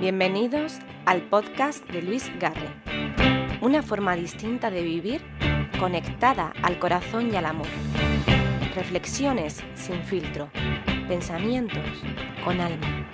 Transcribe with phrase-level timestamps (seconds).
[0.00, 0.74] Bienvenidos
[1.06, 2.68] al podcast de Luis Garre.
[3.60, 5.20] Una forma distinta de vivir
[5.80, 7.66] conectada al corazón y al amor.
[8.76, 10.50] Reflexiones sin filtro.
[11.08, 11.82] Pensamientos
[12.44, 13.08] con alma.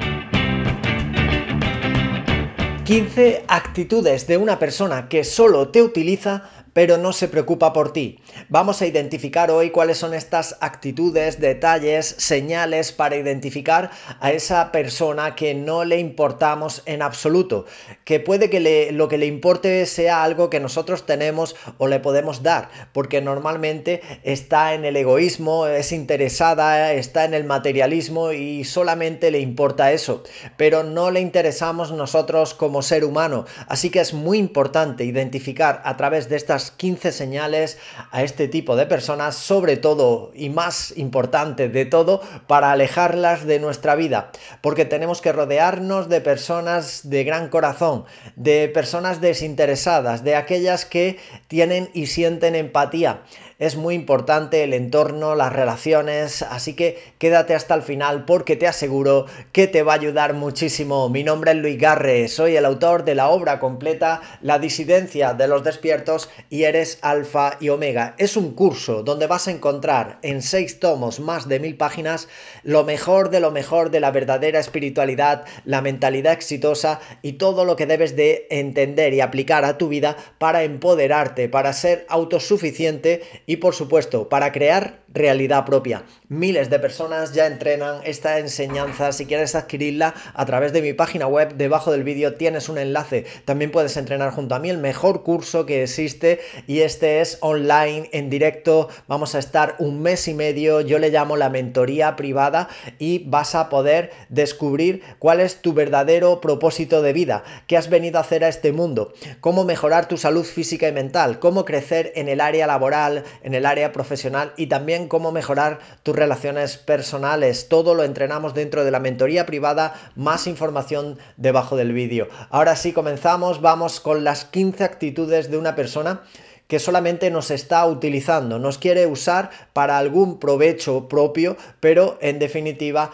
[2.85, 8.19] 15 actitudes de una persona que solo te utiliza pero no se preocupa por ti.
[8.51, 15.35] Vamos a identificar hoy cuáles son estas actitudes, detalles, señales para identificar a esa persona
[15.35, 17.65] que no le importamos en absoluto,
[18.05, 22.43] que puede que lo que le importe sea algo que nosotros tenemos o le podemos
[22.43, 29.31] dar, porque normalmente está en el egoísmo, es interesada, está en el materialismo y solamente
[29.31, 30.25] le importa eso,
[30.57, 35.97] pero no le interesamos nosotros como ser humano, así que es muy importante identificar a
[35.97, 37.78] través de estas 15 señales
[38.11, 43.59] a este tipo de personas, sobre todo y más importante de todo, para alejarlas de
[43.59, 48.05] nuestra vida, porque tenemos que rodearnos de personas de gran corazón,
[48.37, 53.23] de personas desinteresadas, de aquellas que tienen y sienten empatía
[53.65, 58.67] es muy importante el entorno, las relaciones, así que quédate hasta el final porque te
[58.67, 61.09] aseguro que te va a ayudar muchísimo.
[61.09, 65.48] Mi nombre es Luis Garre, soy el autor de la obra completa La disidencia de
[65.48, 68.15] los despiertos y eres alfa y omega.
[68.19, 72.29] Es un curso donde vas a encontrar en seis tomos más de mil páginas
[72.65, 77.77] lo mejor de lo mejor de la verdadera espiritualidad, la mentalidad exitosa y todo lo
[77.77, 83.54] que debes de entender y aplicar a tu vida para empoderarte, para ser autosuficiente y
[83.57, 86.03] por supuesto para crear realidad propia.
[86.29, 89.12] Miles de personas ya entrenan esta enseñanza.
[89.12, 93.25] Si quieres adquirirla a través de mi página web, debajo del vídeo tienes un enlace.
[93.45, 98.11] También puedes entrenar junto a mí el mejor curso que existe y este es online,
[98.12, 98.89] en directo.
[99.07, 100.81] Vamos a estar un mes y medio.
[100.81, 106.41] Yo le llamo la mentoría privada y vas a poder descubrir cuál es tu verdadero
[106.41, 110.45] propósito de vida, qué has venido a hacer a este mundo, cómo mejorar tu salud
[110.45, 115.04] física y mental, cómo crecer en el área laboral, en el área profesional y también
[115.09, 117.69] cómo mejorar tus relaciones personales.
[117.69, 122.29] Todo lo entrenamos dentro de la mentoría privada, más información debajo del vídeo.
[122.51, 126.23] Ahora sí, comenzamos, vamos con las 15 actitudes de una persona
[126.67, 133.10] que solamente nos está utilizando, nos quiere usar para algún provecho propio, pero en definitiva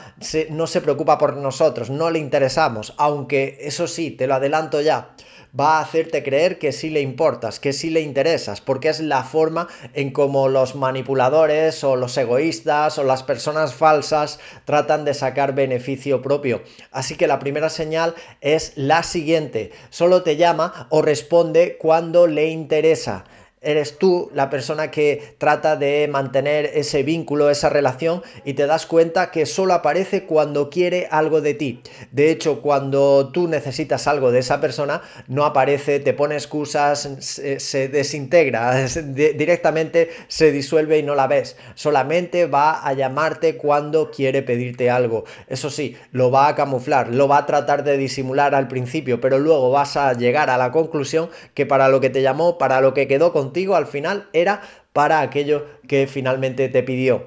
[0.51, 5.11] no se preocupa por nosotros, no le interesamos, aunque eso sí, te lo adelanto ya
[5.59, 9.25] va a hacerte creer que sí le importas, que sí le interesas, porque es la
[9.25, 15.55] forma en cómo los manipuladores o los egoístas o las personas falsas tratan de sacar
[15.55, 16.63] beneficio propio.
[16.91, 22.49] Así que la primera señal es la siguiente, solo te llama o responde cuando le
[22.49, 23.25] interesa
[23.63, 28.87] eres tú la persona que trata de mantener ese vínculo, esa relación y te das
[28.87, 31.83] cuenta que solo aparece cuando quiere algo de ti.
[32.11, 37.89] De hecho, cuando tú necesitas algo de esa persona, no aparece, te pone excusas, se,
[37.89, 41.57] desintegra, directamente se disuelve y no la ves.
[41.75, 45.25] Solamente va a llamarte cuando quiere pedirte algo.
[45.49, 49.39] Eso sí, lo va a camuflar, lo va a tratar de disimular al principio, pero
[49.39, 52.95] luego vas a llegar a la conclusión que para lo que te llamó, para lo
[52.95, 54.63] que quedó con contigo al final era
[54.93, 57.27] para aquello que finalmente te pidió.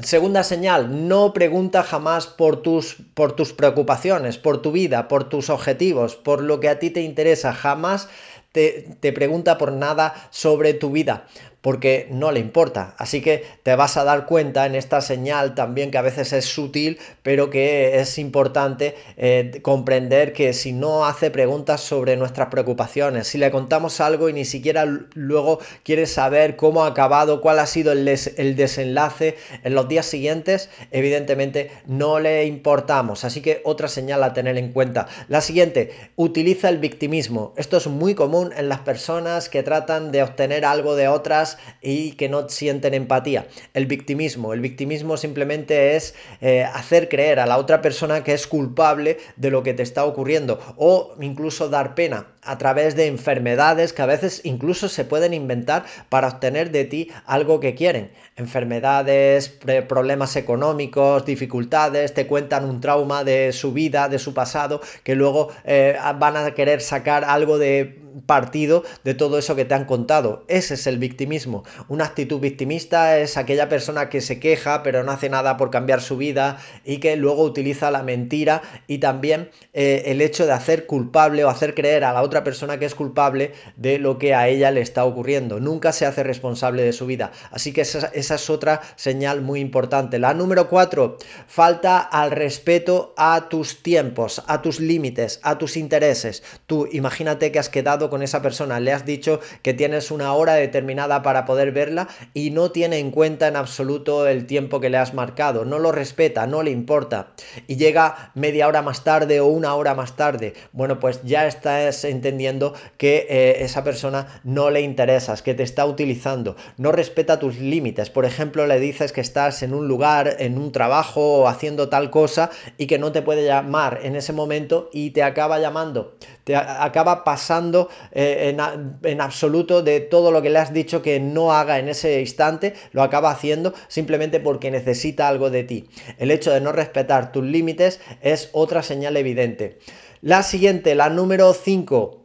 [0.00, 5.50] Segunda señal, no pregunta jamás por tus, por tus preocupaciones, por tu vida, por tus
[5.50, 7.52] objetivos, por lo que a ti te interesa.
[7.52, 8.08] Jamás
[8.52, 11.26] te, pregunta por nada sobre tu vida
[11.60, 12.94] porque no le importa.
[12.98, 16.44] Así que te vas a dar cuenta en esta señal también que a veces es
[16.44, 23.26] sutil, pero que es importante eh, comprender que si no hace preguntas sobre nuestras preocupaciones,
[23.26, 27.66] si le contamos algo y ni siquiera luego quiere saber cómo ha acabado, cuál ha
[27.66, 33.24] sido el desenlace en los días siguientes, evidentemente no le importamos.
[33.24, 35.08] Así que otra señal a tener en cuenta.
[35.26, 37.52] La siguiente, utiliza el victimismo.
[37.56, 42.12] Esto es muy común en las personas que tratan de obtener algo de otras y
[42.12, 43.46] que no sienten empatía.
[43.74, 44.52] El victimismo.
[44.52, 49.50] El victimismo simplemente es eh, hacer creer a la otra persona que es culpable de
[49.50, 54.06] lo que te está ocurriendo o incluso dar pena a través de enfermedades que a
[54.06, 58.10] veces incluso se pueden inventar para obtener de ti algo que quieren.
[58.36, 59.48] Enfermedades,
[59.86, 65.48] problemas económicos, dificultades, te cuentan un trauma de su vida, de su pasado, que luego
[65.64, 70.44] eh, van a querer sacar algo de partido de todo eso que te han contado.
[70.48, 71.64] Ese es el victimismo.
[71.88, 76.00] Una actitud victimista es aquella persona que se queja pero no hace nada por cambiar
[76.00, 80.86] su vida y que luego utiliza la mentira y también eh, el hecho de hacer
[80.86, 84.48] culpable o hacer creer a la otra persona que es culpable de lo que a
[84.48, 85.60] ella le está ocurriendo.
[85.60, 87.32] Nunca se hace responsable de su vida.
[87.50, 90.18] Así que esa, esa es otra señal muy importante.
[90.18, 91.16] La número cuatro,
[91.46, 96.42] falta al respeto a tus tiempos, a tus límites, a tus intereses.
[96.66, 100.54] Tú imagínate que has quedado con esa persona, le has dicho que tienes una hora
[100.54, 104.98] determinada para poder verla y no tiene en cuenta en absoluto el tiempo que le
[104.98, 107.32] has marcado, no lo respeta, no le importa
[107.66, 112.04] y llega media hora más tarde o una hora más tarde, bueno, pues ya estás
[112.04, 117.58] entendiendo que eh, esa persona no le interesas, que te está utilizando, no respeta tus
[117.58, 118.10] límites.
[118.10, 122.10] Por ejemplo, le dices que estás en un lugar, en un trabajo o haciendo tal
[122.10, 126.18] cosa y que no te puede llamar en ese momento y te acaba llamando
[126.48, 131.20] te acaba pasando eh, en, en, absoluto de todo lo que le has dicho que
[131.20, 135.88] no haga en ese instante, lo acaba haciendo simplemente porque necesita algo de ti.
[136.18, 139.78] El hecho de no respetar tus límites es otra señal evidente.
[140.20, 142.24] La siguiente, la número 5,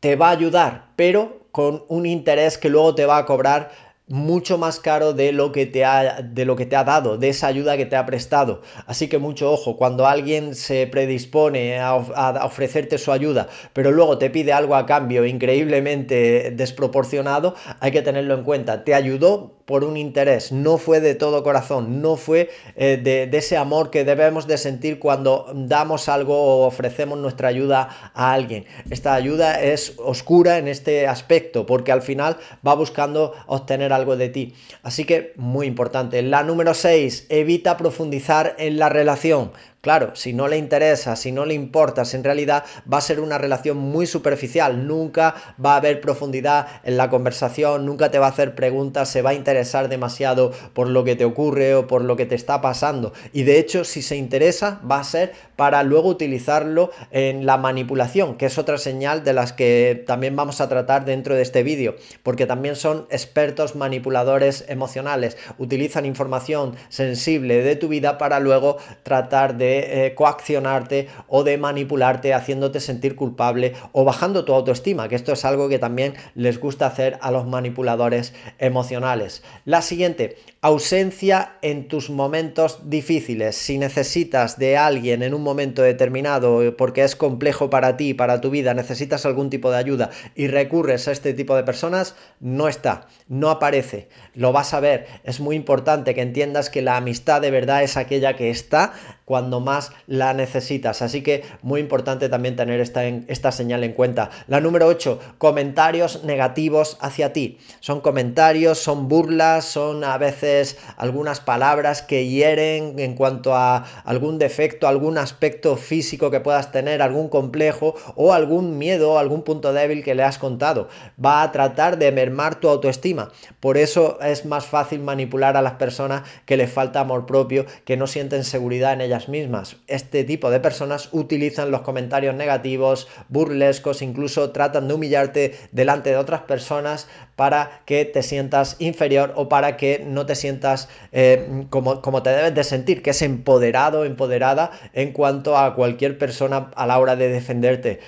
[0.00, 4.58] te va a ayudar, pero con un interés que luego te va a cobrar mucho
[4.58, 7.46] más caro de lo que te ha de lo que te ha dado, de esa
[7.46, 8.60] ayuda que te ha prestado.
[8.86, 14.18] Así que mucho ojo, cuando alguien se predispone a, a, ofrecerte su ayuda, pero luego
[14.18, 18.84] te pide algo a cambio increíblemente desproporcionado, hay que tenerlo en cuenta.
[18.84, 23.56] Te ayudó por un interés, no fue de todo corazón, no fue eh, de, ese
[23.56, 28.64] amor que debemos de sentir cuando damos algo o ofrecemos nuestra ayuda a alguien.
[28.90, 32.36] Esta ayuda es oscura en este aspecto porque al final
[32.66, 34.54] va buscando obtener algo de ti.
[34.82, 36.22] Así que muy importante.
[36.22, 39.52] La número 6, evita profundizar en la relación.
[39.82, 43.36] Claro, si no le interesa, si no le importas, en realidad va a ser una
[43.36, 48.28] relación muy superficial, nunca va a haber profundidad en la conversación, nunca te va a
[48.28, 52.14] hacer preguntas, se va a interesar demasiado por lo que te ocurre o por lo
[52.14, 53.12] que te está pasando.
[53.32, 58.36] Y de hecho, si se interesa, va a ser para luego utilizarlo en la manipulación,
[58.36, 61.96] que es otra señal de las que también vamos a tratar dentro de este vídeo,
[62.22, 69.56] porque también son expertos manipuladores emocionales, utilizan información sensible de tu vida para luego tratar
[69.78, 75.44] eh, coaccionarte o de manipularte haciéndote sentir culpable o bajando tu autoestima, que esto es
[75.44, 79.42] algo que también les gusta hacer a los manipuladores emocionales.
[79.64, 83.56] La siguiente, ausencia en tus momentos difíciles.
[83.56, 88.50] Si necesitas de alguien en un momento determinado porque es complejo para ti, para tu
[88.50, 93.08] vida, necesitas algún tipo de ayuda y recurres a este tipo de personas, no está,
[93.28, 95.06] no aparece, lo vas a ver.
[95.24, 98.92] Es muy importante que entiendas que la amistad de verdad es aquella que está
[99.32, 101.00] cuando más la necesitas.
[101.00, 104.28] Así que muy importante también tener esta, señal en cuenta.
[104.46, 107.56] La número 8, comentarios negativos hacia ti.
[107.80, 114.38] Son comentarios, son burlas, son a veces algunas palabras que hieren en cuanto a algún
[114.38, 120.04] defecto, algún aspecto físico que puedas tener, algún complejo o algún miedo, algún punto débil
[120.04, 120.88] que le has contado.
[121.24, 123.32] Va a tratar de mermar tu autoestima.
[123.60, 127.96] Por eso es más fácil manipular a las personas que les falta amor propio, que
[127.96, 129.76] no sienten seguridad en ellas mismas.
[129.86, 136.16] Este tipo de personas utilizan los comentarios negativos, burlescos, incluso tratan de humillarte delante de
[136.16, 142.02] otras personas para que te sientas inferior o para que no te sientas eh, como,
[142.02, 146.86] como te debes de sentir, que es empoderado, empoderada en cuanto a cualquier persona a
[146.86, 148.00] la hora de defenderte.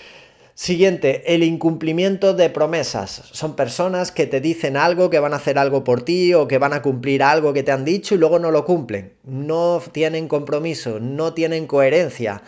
[0.56, 3.22] Siguiente, el incumplimiento de promesas.
[3.32, 6.58] Son personas que te dicen algo, que van a hacer algo por ti o que
[6.58, 9.14] van a cumplir algo que te han dicho y luego no lo cumplen.
[9.24, 12.42] No tienen compromiso, no tienen coherencia.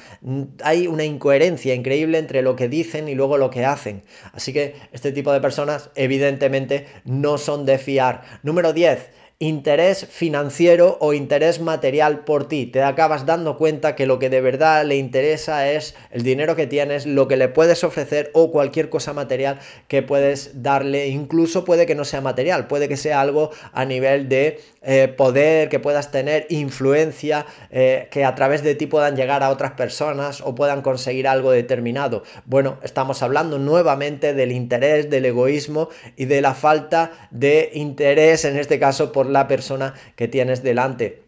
[0.63, 4.05] Hay una incoherencia increíble entre lo que dicen y luego lo que hacen.
[4.33, 8.23] Así que este tipo de personas evidentemente no son de fiar.
[8.45, 12.65] Número 10 interés financiero o interés material por ti.
[12.67, 16.67] Te acabas dando cuenta que lo que de verdad le interesa es el dinero que
[16.67, 21.09] tienes, lo que le puedes ofrecer o cualquier cosa material que puedes darle.
[21.09, 25.69] Incluso puede que no sea material, puede que sea algo a nivel de eh, poder,
[25.69, 30.41] que puedas tener influencia, eh, que a través de ti puedan llegar a otras personas
[30.41, 32.23] o puedan conseguir algo determinado.
[32.47, 38.57] Bueno, estamos hablando nuevamente del interés, del egoísmo y de la falta de interés, en
[38.57, 41.23] este caso, por la persona que tienes delante.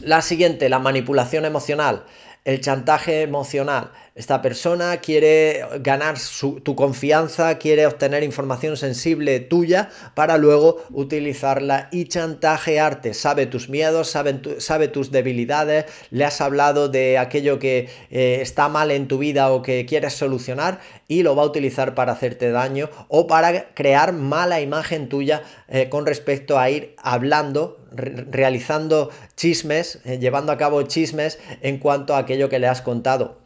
[0.00, 2.04] La siguiente, la manipulación emocional.
[2.46, 3.90] El chantaje emocional.
[4.14, 6.14] Esta persona quiere ganar
[6.62, 13.12] tu confianza, quiere obtener información sensible tuya para luego utilizarla y chantajearte.
[13.14, 18.90] Sabe tus miedos, sabe, tus debilidades, le has hablado de aquello que eh, está mal
[18.92, 22.88] en tu vida o que quieres solucionar y lo va a utilizar para hacerte daño
[23.08, 30.18] o para crear mala imagen tuya eh, con respecto a ir hablando, realizando chismes, eh,
[30.18, 33.38] llevando a cabo chismes en cuanto a aquello que le has contado.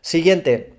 [0.00, 0.74] Siguiente,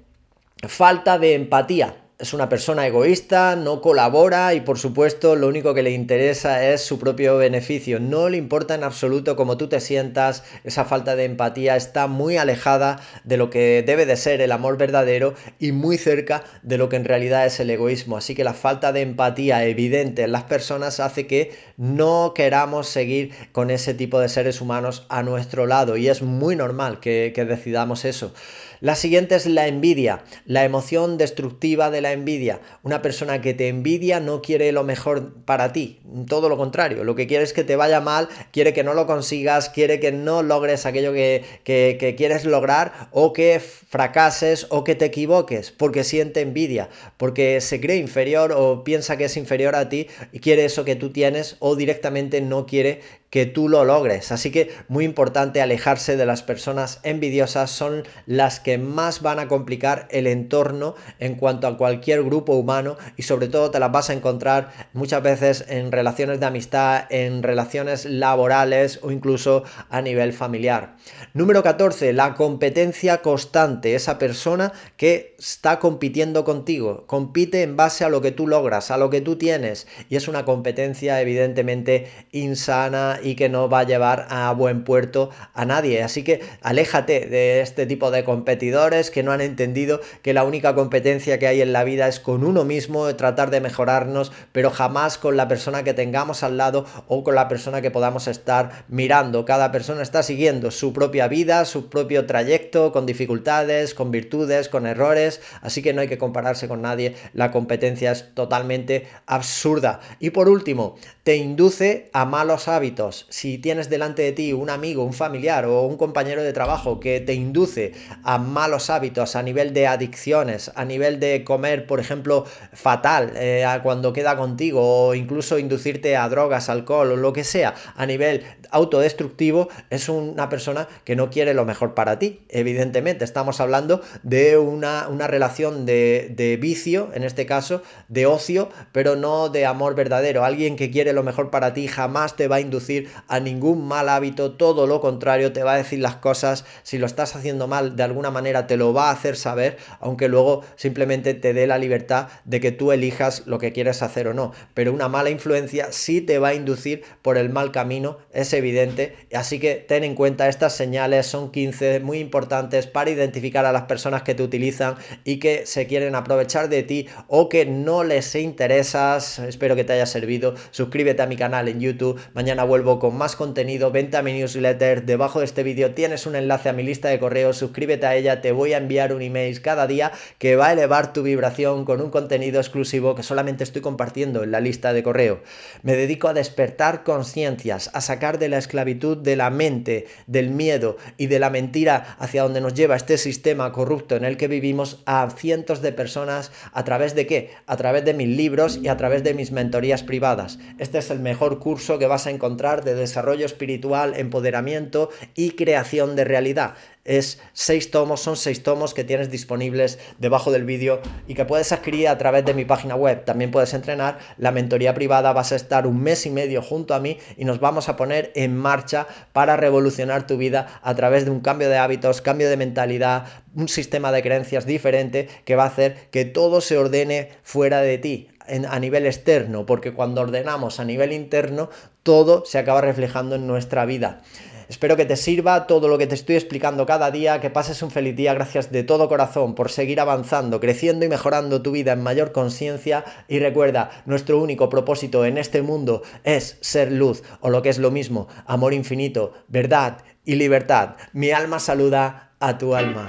[0.67, 5.83] falta de empatía es una persona egoísta, no colabora y por supuesto lo único que
[5.83, 8.01] le interesa es su propio beneficio.
[8.01, 12.35] No le importa en absoluto cómo tú te sientas, esa falta de empatía está muy
[12.35, 16.89] alejada de lo que debe de ser el amor verdadero y muy cerca de lo
[16.89, 18.17] que en realidad es el egoísmo.
[18.17, 23.33] Así que la falta de empatía evidente en las personas hace que no queramos seguir
[23.53, 27.45] con ese tipo de seres humanos a nuestro lado y es muy normal que, que
[27.45, 28.33] decidamos eso.
[28.81, 32.61] La siguiente es la envidia, la emoción destructiva de la envidia.
[32.81, 37.13] Una persona que te envidia no quiere lo mejor para ti, todo lo contrario, lo
[37.13, 40.43] que quiere es que te vaya mal, quiere que no lo consigas, quiere que no
[40.43, 46.39] logres aquello que, que quieres lograr o que fracases o que te equivoques, porque siente
[46.39, 50.85] envidia, porque se cree inferior o piensa que es inferior a ti y quiere eso
[50.85, 54.31] que tú tienes o directamente no quiere que tú lo logres.
[54.31, 59.47] Así que muy importante alejarse de las personas envidiosas, son las que más van a
[59.47, 64.09] complicar el entorno en cuanto a cualquier grupo humano y sobre todo te las vas
[64.09, 70.33] a encontrar muchas veces en relaciones de amistad, en relaciones laborales o incluso a nivel
[70.33, 70.95] familiar.
[71.33, 78.09] Número 14, la competencia constante, esa persona que está compitiendo contigo, compite en base a
[78.09, 83.18] lo que tú logras, a lo que tú tienes y es una competencia evidentemente insana
[83.21, 86.03] y que no va a llevar a buen puerto a nadie.
[86.03, 90.75] Así que aléjate de este tipo de competidores que no han entendido que la única
[90.75, 95.17] competencia que hay en la vida es con uno mismo, tratar de mejorarnos, pero jamás
[95.17, 99.45] con la persona que tengamos al lado o con la persona que podamos estar mirando.
[99.45, 104.85] Cada persona está siguiendo su propia vida, su propio trayecto, con dificultades, con virtudes, con
[104.85, 107.15] errores, así que no hay que compararse con nadie.
[107.33, 109.99] La competencia es totalmente absurda.
[110.19, 115.03] Y por último, te induce a malos hábitos si tienes delante de ti un amigo,
[115.03, 119.73] un familiar o un compañero de trabajo que te induce a malos hábitos a nivel
[119.73, 125.59] de adicciones, a nivel de comer, por ejemplo, fatal eh, cuando queda contigo o incluso
[125.59, 131.15] inducirte a drogas, alcohol o lo que sea, a nivel autodestructivo, es una persona que
[131.15, 132.41] no quiere lo mejor para ti.
[132.49, 139.49] Evidentemente, estamos hablando de una, relación de vicio, en este caso, de ocio, pero no
[139.49, 140.43] de amor verdadero.
[140.43, 144.09] Alguien que quiere lo mejor para ti jamás te va a inducir a ningún mal
[144.09, 147.95] hábito, todo lo contrario, te va a decir las cosas, si lo estás haciendo mal,
[147.95, 151.77] de alguna manera te lo va a hacer saber, aunque luego simplemente te dé la
[151.77, 154.53] libertad de que tú elijas lo que quieres hacer o no.
[154.73, 159.15] Pero una mala influencia sí te va a inducir por el mal camino, es evidente,
[159.33, 163.83] así que ten en cuenta estas señales, son 15 muy importantes para identificar a las
[163.83, 168.35] personas que te utilizan y que se quieren aprovechar de ti o que no les
[168.35, 169.39] interesas.
[169.39, 170.55] Espero que te haya servido.
[170.71, 172.19] Suscríbete a mi canal en YouTube.
[172.33, 176.69] Mañana vuelvo con más contenido, venta mi newsletter, debajo de este vídeo tienes un enlace
[176.69, 179.85] a mi lista de correos, suscríbete a ella, te voy a enviar un email cada
[179.85, 184.43] día que va a elevar tu vibración con un contenido exclusivo que solamente estoy compartiendo
[184.43, 185.41] en la lista de correo.
[185.83, 190.97] Me dedico a despertar conciencias, a sacar de la esclavitud de la mente, del miedo
[191.17, 195.03] y de la mentira hacia donde nos lleva este sistema corrupto en el que vivimos
[195.05, 197.51] a cientos de personas a través de qué?
[197.67, 200.59] A través de mis libros y a través de mis mentorías privadas.
[200.77, 206.15] Este es el mejor curso que vas a encontrar de desarrollo espiritual, empoderamiento y creación
[206.15, 206.75] de realidad.
[207.05, 211.71] Es seis tomos, son seis tomos que tienes disponibles debajo del vídeo y que puedes
[211.71, 213.25] adquirir a través de mi página web.
[213.25, 216.99] También puedes entrenar la mentoría privada, vas a estar un mes y medio junto a
[216.99, 221.31] mí y nos vamos a poner en marcha para revolucionar tu vida a través de
[221.31, 225.67] un cambio de hábitos, cambio de mentalidad, un sistema de creencias diferente que va a
[225.67, 228.29] hacer que todo se ordene fuera de ti,
[228.69, 231.69] a nivel externo, porque cuando ordenamos a nivel interno,
[232.03, 234.21] todo se acaba reflejando en nuestra vida.
[234.69, 237.89] Espero que te sirva todo lo que te estoy explicando cada día, que pases un
[237.89, 242.03] feliz día, gracias de todo corazón por seguir avanzando, creciendo y mejorando tu vida en
[242.03, 247.63] mayor conciencia y recuerda, nuestro único propósito en este mundo es ser luz o lo
[247.63, 250.97] que es lo mismo, amor infinito, verdad y libertad.
[251.13, 253.07] Mi alma saluda a tu alma.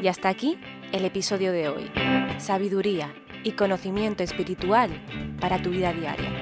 [0.00, 0.58] Y hasta aquí
[0.92, 1.90] el episodio de hoy.
[2.38, 3.12] Sabiduría
[3.44, 4.90] y conocimiento espiritual
[5.40, 6.41] para tu vida diaria.